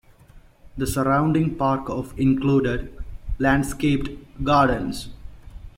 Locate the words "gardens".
4.43-5.09